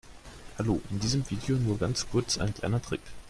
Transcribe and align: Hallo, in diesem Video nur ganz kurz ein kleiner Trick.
Hallo, 0.57 0.81
in 0.89 0.99
diesem 0.99 1.29
Video 1.29 1.57
nur 1.57 1.77
ganz 1.77 2.07
kurz 2.09 2.39
ein 2.39 2.55
kleiner 2.55 2.81
Trick. 2.81 3.01